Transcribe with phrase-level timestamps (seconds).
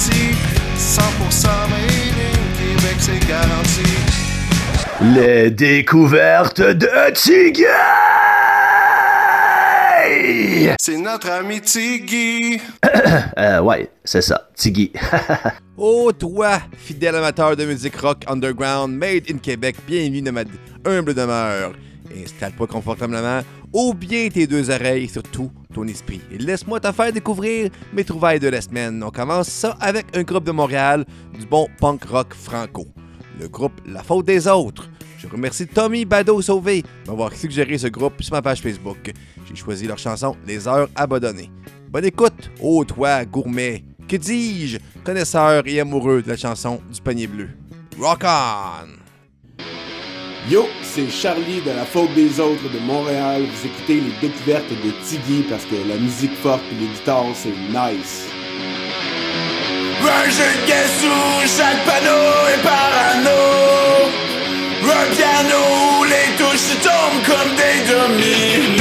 [0.00, 0.34] garanti.
[0.76, 3.82] 100% made in Québec, c'est garanti.
[5.14, 7.64] Les découvertes de Tiggy!
[10.78, 12.60] C'est notre ami Tiggy.
[13.38, 14.92] euh, ouais, c'est ça, Tiggy.
[15.76, 20.42] oh, toi, fidèle amateur de musique rock underground made in Québec, bienvenue dans ma
[20.84, 21.72] humble demeure.
[22.22, 23.42] Installe-toi confortablement,
[23.72, 26.20] ou bien tes deux oreilles surtout ton esprit.
[26.30, 29.02] Laisse-moi te faire découvrir mes trouvailles de la semaine.
[29.02, 31.04] On commence ça avec un groupe de Montréal,
[31.38, 32.86] du bon punk rock franco.
[33.38, 34.88] Le groupe La Faute des Autres.
[35.18, 39.12] Je remercie Tommy Bado Sauvé d'avoir suggéré ce groupe sur ma page Facebook.
[39.46, 41.50] J'ai choisi leur chanson Les Heures Abandonnées.
[41.90, 47.26] Bonne écoute, ô toi, gourmet, que dis-je, connaisseur et amoureux de la chanson du panier
[47.26, 47.48] bleu.
[47.98, 48.99] Rock on!
[50.48, 53.42] Yo, c'est Charlie de la faute des autres de Montréal.
[53.42, 57.50] Vous écoutez les découvertes de Tiggy parce que la musique forte et les guitares, c'est
[57.50, 58.26] nice.
[60.02, 63.40] Un jeu de chaque panneau est parano.
[64.82, 68.79] Un piano, les touches tombent comme des dominos.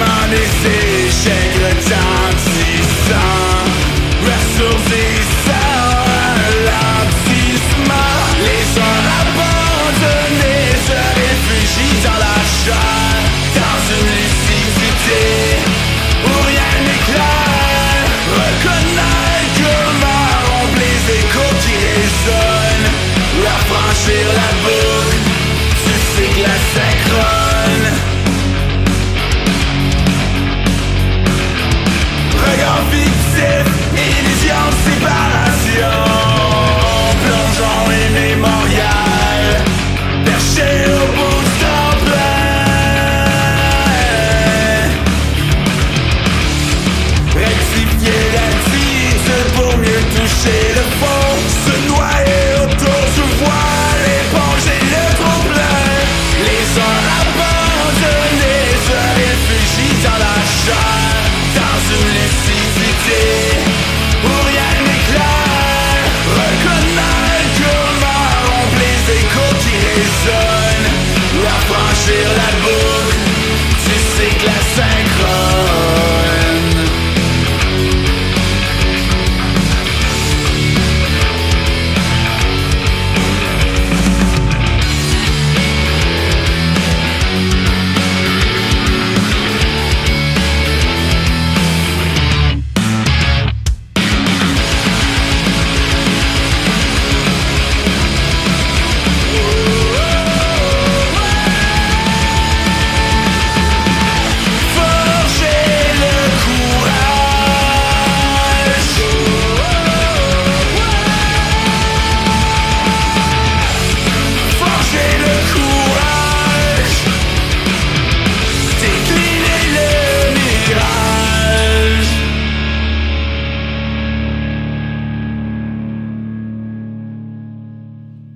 [0.00, 0.77] Le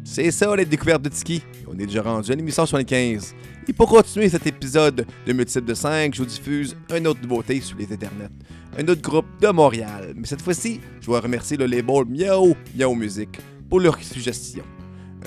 [0.04, 1.42] C'est ça les découvertes de Tiki.
[1.68, 3.34] On est déjà rendu à l'émission 75.
[3.68, 7.60] Et pour continuer cet épisode de Multiple de 5, je vous diffuse une autre nouveauté
[7.60, 8.28] sur les internets.
[8.76, 10.12] Un autre groupe de Montréal.
[10.16, 13.28] Mais cette fois-ci, je dois remercier le label Miao Miao Music
[13.70, 14.64] pour leur suggestion.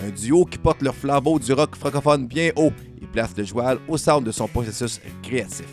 [0.05, 3.79] Un duo qui porte leur flambeau du rock francophone bien haut et place le joual
[3.87, 5.67] au centre de son processus créatif.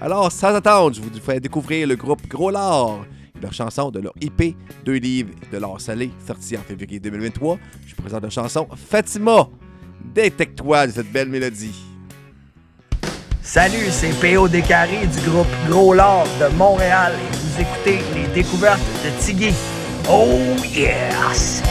[0.00, 3.04] Alors, sans attendre, je vous fais découvrir le groupe Gros Lard
[3.42, 7.58] leur chanson de leur IP, deux livres de l'art salé, sorti en février 2023.
[7.86, 9.48] Je vous présente la chanson Fatima.
[10.14, 11.74] Détecte-toi de cette belle mélodie.
[13.42, 18.80] Salut, c'est PO Décaré du groupe Gros Lard de Montréal et vous écoutez les découvertes
[19.04, 19.52] de Tiggy.
[20.08, 20.38] Oh
[20.74, 21.62] yes!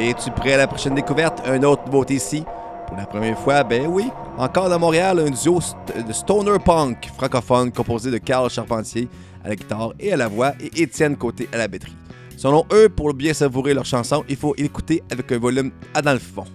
[0.00, 1.42] Es-tu prêt à la prochaine découverte?
[1.44, 2.42] Un autre nouveauté ici.
[2.88, 4.08] Pour la première fois, ben oui,
[4.38, 5.60] encore dans Montréal, un duo
[6.06, 9.10] de stoner punk francophone composé de Carl Charpentier
[9.44, 11.94] à la guitare et à la voix et Étienne Côté à la batterie.
[12.38, 16.14] Selon eux, pour bien savourer leur chanson, il faut écouter avec un volume à dans
[16.14, 16.46] le fond.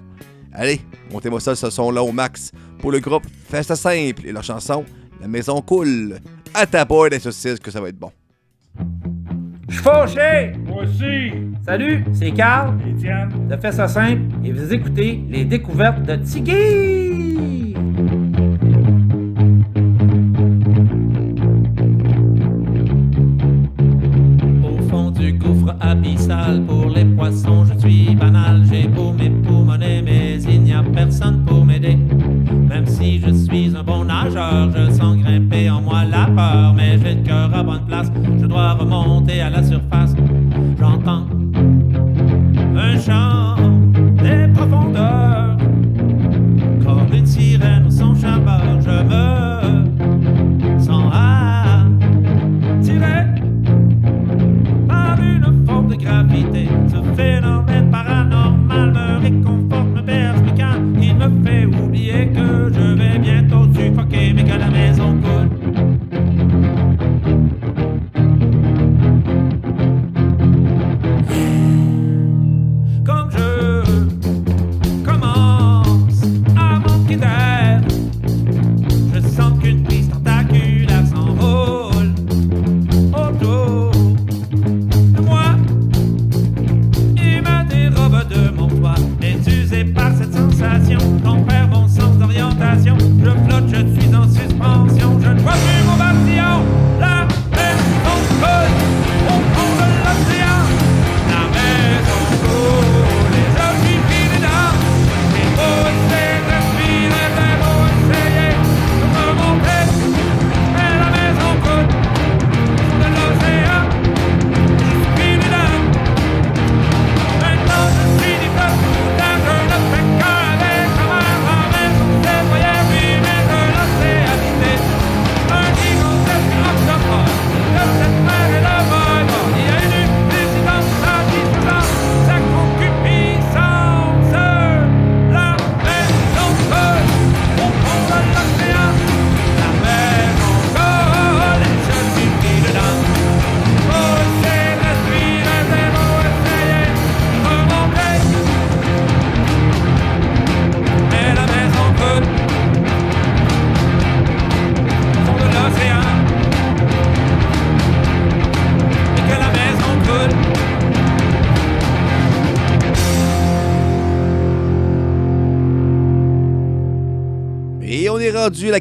[0.52, 0.82] Allez,
[1.12, 4.84] montez-moi ça, ce son-là au max pour le groupe Fais ça simple et leur chanson
[5.22, 6.20] La maison coule.
[6.52, 8.12] À ta boîte des saucisses que ça va être bon.
[9.70, 9.82] Je
[11.66, 13.48] Salut, c'est Carl Étienne.
[13.50, 17.74] de Fais ça simple et vous écoutez les découvertes de Tiggy!
[24.64, 28.35] Au fond du gouffre abyssal, pour les poissons, je suis banal.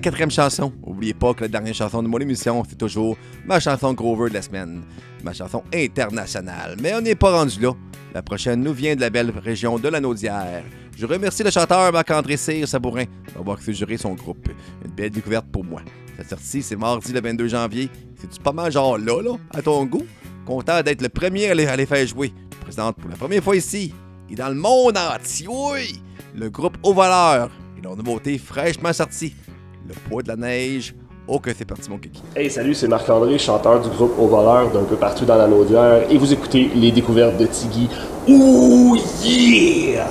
[0.05, 0.71] Quatrième chanson.
[0.83, 4.35] Oubliez pas que la dernière chanson de mon émission, c'est toujours ma chanson Grover de
[4.35, 4.83] la semaine.
[5.23, 6.77] Ma chanson internationale.
[6.83, 7.73] Mais on n'est pas rendu là.
[8.13, 10.63] La prochaine nous vient de la belle région de la Naudière.
[10.95, 14.47] Je remercie le chanteur Marc-André Cyr Sabourin d'avoir suggéré son groupe.
[14.85, 15.81] Une belle découverte pour moi.
[16.19, 17.89] Sa sortie, c'est mardi le 22 janvier.
[18.21, 20.05] C'est-tu pas mal genre là, là, à ton goût?
[20.45, 22.31] Content d'être le premier à les, à les faire jouer.
[22.53, 23.95] Je présente pour la première fois ici,
[24.29, 25.99] et dans le monde entier, oui,
[26.35, 29.35] le groupe Au Valeur et leur nouveauté fraîchement sortie,
[29.87, 30.95] Le poids de la neige.
[31.27, 32.23] Oh que c'est parti mon kiki.
[32.37, 36.11] Hey, salut, c'est Marc-André, chanteur du groupe Au Voleur d'un peu partout dans la Naudière,
[36.11, 37.89] et vous écoutez les découvertes de Tiggy.
[38.29, 40.07] Ouh, yeah!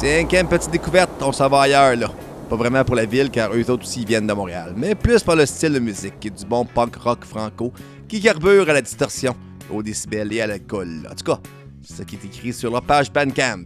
[0.00, 2.10] Cinquième petite découverte, on s'en va ailleurs, là.
[2.48, 5.36] Pas vraiment pour la ville, car eux autres aussi viennent de Montréal, mais plus par
[5.36, 7.70] le style de musique, qui est du bon punk rock franco,
[8.08, 9.36] qui carbure à la distorsion,
[9.70, 11.06] au décibel et à l'alcool.
[11.06, 11.38] En tout cas,
[11.82, 13.64] c'est ce qui est écrit sur leur page Bandcamp.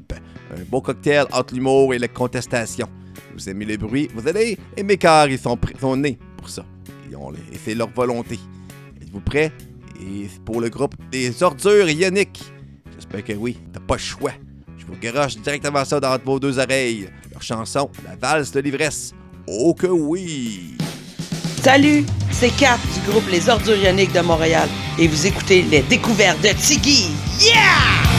[0.50, 2.88] Un beau cocktail entre l'humour et la contestation.
[3.33, 5.57] Vous aimez le bruit, vous allez aimer car ils sont
[5.97, 6.64] nés pour ça.
[7.09, 8.41] Ils ont, et c'est leur volonté.
[9.00, 9.53] Êtes-vous prêts?
[10.00, 12.43] Et pour le groupe des ordures ioniques.
[12.97, 14.33] J'espère que oui, t'as pas le choix.
[14.88, 17.09] Vous garoche directement ça dans vos deux oreilles.
[17.33, 19.12] Leur chanson, La valse de l'ivresse.
[19.47, 20.76] Oh que oui!
[21.62, 26.41] Salut, c'est Kat du groupe Les Ordures Ioniques de Montréal et vous écoutez les découvertes
[26.43, 27.09] de Tiggy.
[27.41, 28.13] Yeah!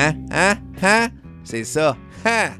[0.00, 0.14] Hein?
[0.30, 0.56] Hein?
[0.82, 1.08] Hein?
[1.44, 1.94] C'est ça.
[2.24, 2.52] Hein?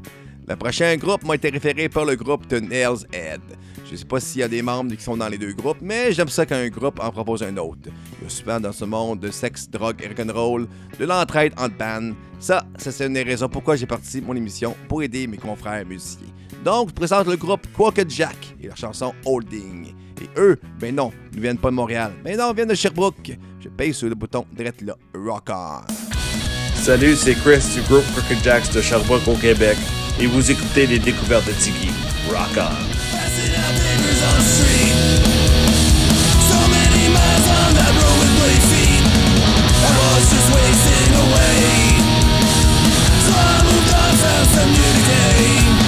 [0.47, 3.41] Le prochain groupe m'a été référé par le groupe de Nails Head.
[3.89, 6.11] Je sais pas s'il y a des membres qui sont dans les deux groupes, mais
[6.11, 7.89] j'aime ça quand un groupe en propose un autre.
[8.19, 10.67] Il y a souvent dans ce monde de sexe, drogue et rock'n'roll,
[10.99, 12.13] de l'entraide entre bands.
[12.39, 15.83] Ça, ça c'est une des raisons pourquoi j'ai parti mon émission pour aider mes confrères
[15.83, 16.27] musiciens.
[16.63, 19.95] Donc, je présente le groupe Quacket Jack et leur chanson Holding.
[20.21, 22.13] Et eux, ben non, ne viennent pas de Montréal.
[22.23, 23.35] Ben non, ils viennent de Sherbrooke.
[23.59, 24.95] Je paye sur le bouton direct là.
[25.15, 26.10] Rock on.
[26.81, 29.77] Salut, c'est Chris du groupe Crooked Jacks de Sherbrooke au Québec
[30.19, 31.91] et vous écoutez les découvertes de Tiki.
[32.27, 32.91] Rock on!
[45.51, 45.80] Lunch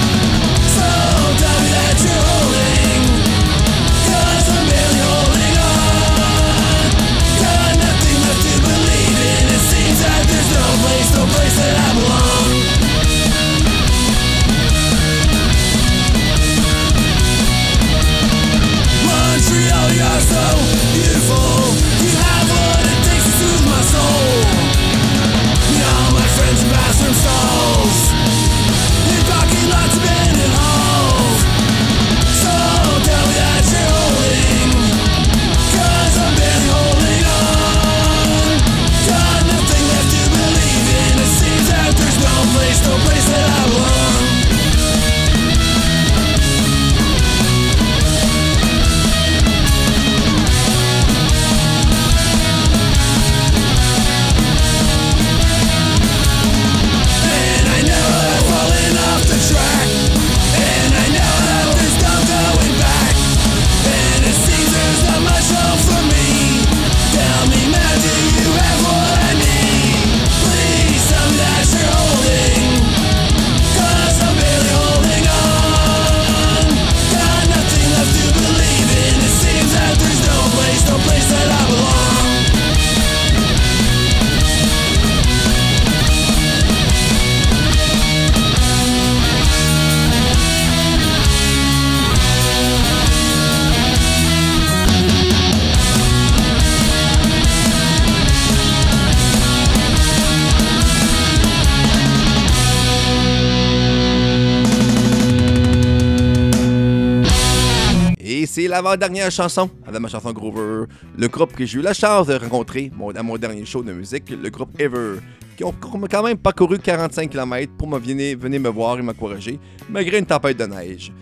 [108.74, 110.86] l'avant-dernière chanson avec ma chanson Grover.
[111.16, 114.28] Le groupe que j'ai eu la chance de rencontrer à mon dernier show de musique,
[114.30, 115.20] le groupe Ever,
[115.56, 115.72] qui ont
[116.10, 120.26] quand même parcouru 45 km pour me venir, venir me voir et m'encourager, malgré une
[120.26, 121.12] tempête de neige.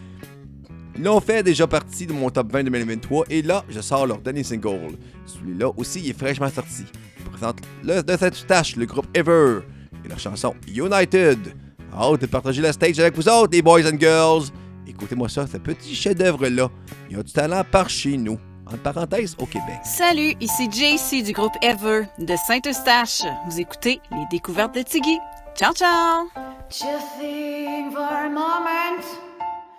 [0.97, 4.19] Ils l'ont fait déjà partie de mon top 20 2023 et là, je sors leur
[4.19, 4.97] dernier single.
[5.27, 6.85] Celui-là aussi, est fraîchement sorti.
[7.19, 9.59] Je présente le de cette tâche, le groupe Ever
[10.03, 11.38] et leur chanson United.
[11.95, 14.45] Hâte de partager la stage avec vous autres, les boys and girls.
[15.03, 16.69] Écoutez-moi ça, ce petit chef-d'œuvre-là.
[17.11, 18.38] Il y a du talent par chez nous.
[18.67, 19.81] Entre parenthèses, au Québec.
[19.83, 23.23] Salut, ici JC du groupe Ever de Saint-Eustache.
[23.49, 25.19] Vous écoutez les découvertes de Tiggy.
[25.57, 26.29] Ciao, ciao!
[26.71, 29.03] Just think for a moment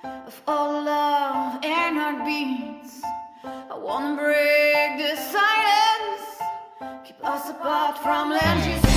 [0.03, 3.01] of all love and heartbeats.
[3.45, 8.92] I wanna break the silence, keep us apart from land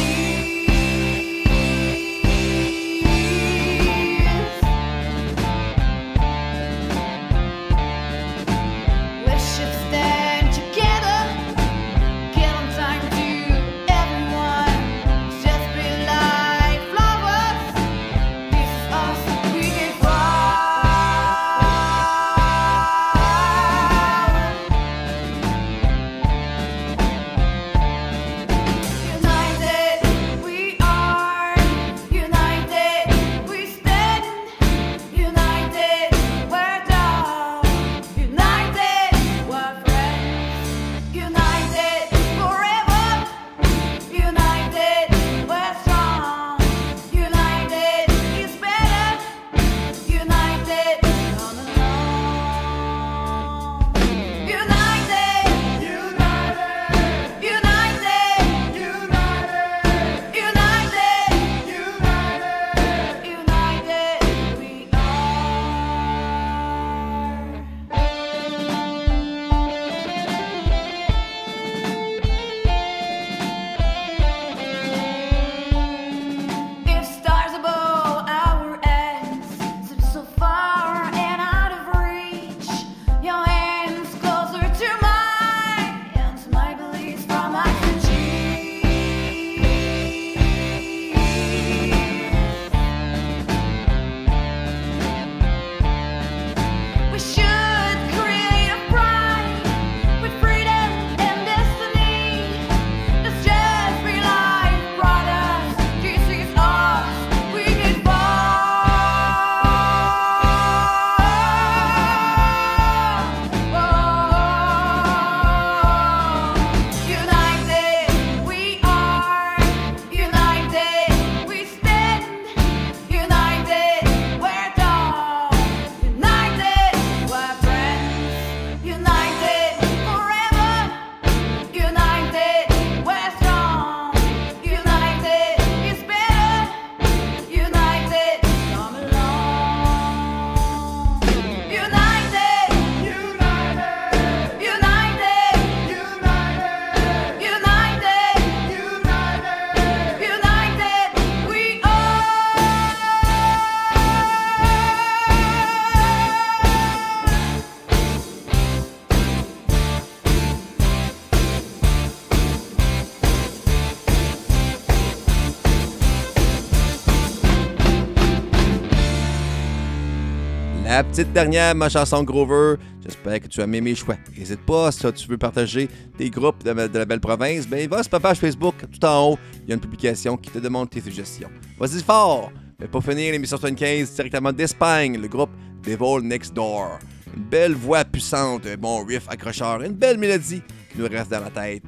[170.97, 172.77] La petite dernière, ma chanson Grover.
[173.03, 174.17] J'espère que tu as aimé mes choix.
[174.35, 178.13] N'hésite pas, si tu veux partager tes groupes de, la belle province, ben va sur
[178.15, 181.03] ma page Facebook, tout en haut, il y a une publication qui te demande tes
[181.03, 181.51] suggestions.
[181.79, 182.51] Vas-y fort!
[182.81, 185.51] Mais pour finir, l'émission 75 directement d'Espagne, le groupe
[185.83, 186.99] Devil Next Door.
[187.37, 191.41] Une belle voix puissante, un bon riff accrocheur, une belle mélodie qui nous reste dans
[191.41, 191.85] la tête.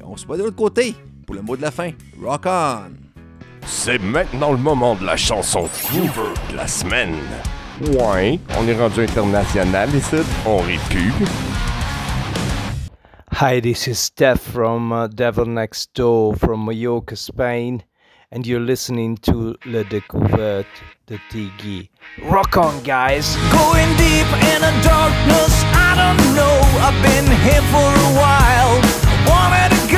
[0.00, 1.92] Et on se voit de l'autre côté pour le mot de la fin.
[2.20, 2.90] Rock on!
[3.64, 7.14] C'est maintenant le moment de la chanson cover de la semaine.
[7.80, 11.12] Ouais, on est rendu international ici, on rit plus.
[13.30, 17.84] Hi, this is Steph from uh, Devil Next Door from Mallorca, Spain,
[18.32, 20.66] and you're listening to Le Découverte
[21.06, 21.88] de Tiggy.
[22.24, 23.36] Rock on, guys!
[23.52, 26.58] Going deep in a darkness I don't know.
[26.82, 28.74] I've been here for a while.
[29.30, 29.97] Wanted to go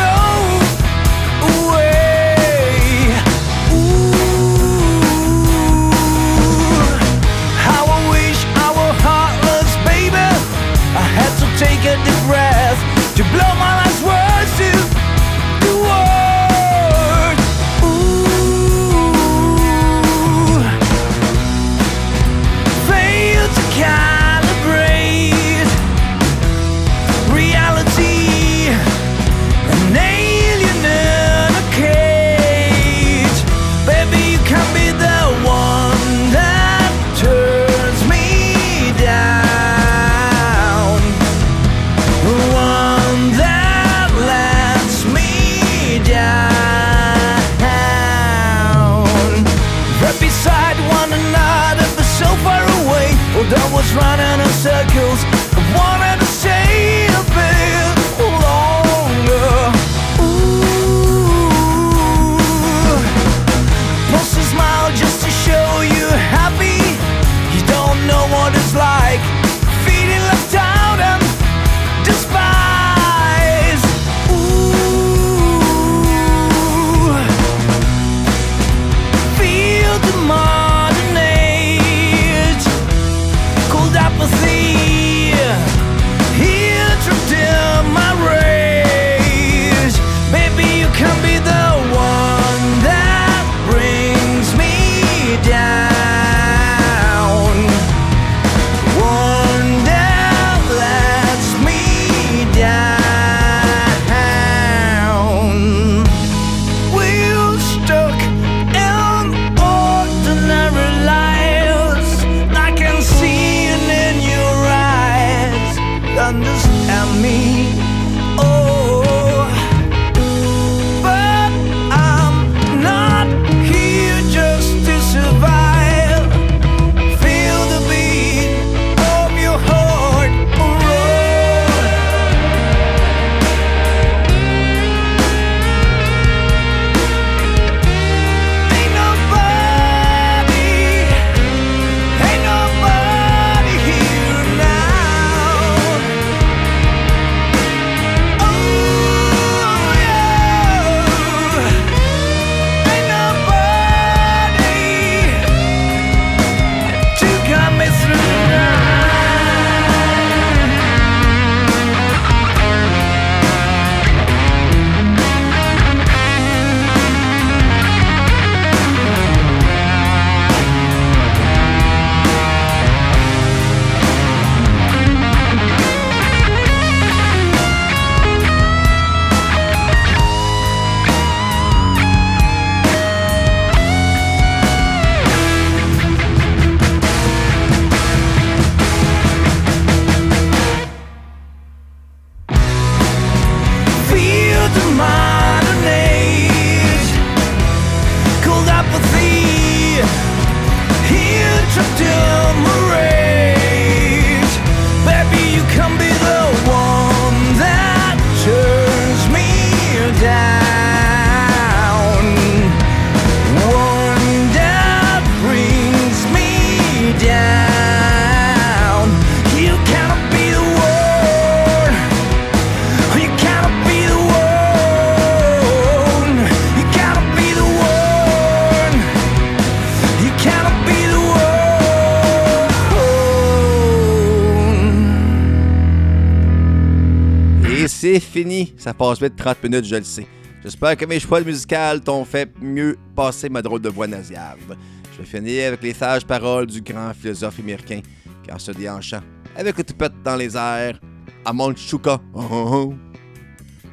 [238.00, 238.72] c'est fini.
[238.78, 240.26] Ça passe vite 30 minutes, je le sais.
[240.62, 244.78] J'espère que mes choix musicaux t'ont fait mieux passer ma drôle de voix nasillarde.
[245.12, 248.00] Je vais finir avec les sages paroles du grand philosophe américain
[248.42, 249.20] qui en se déhanchant
[249.54, 250.98] avec le toupette dans les airs
[251.44, 252.18] à Manchuka.
[252.32, 252.94] Oh, oh, oh.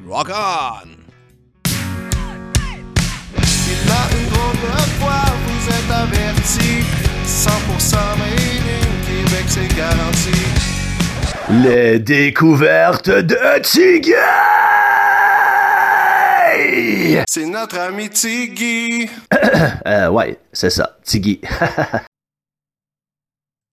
[0.08, 0.88] Rock on!
[3.70, 3.88] Une
[5.44, 6.82] vous êtes avertis.
[7.26, 10.77] 100% made in Québec, c'est garanti.
[11.50, 14.12] Les découvertes de Tiggy!
[17.26, 19.08] C'est notre ami Tiggy.
[19.86, 21.40] euh, ouais, c'est ça, Tiggy.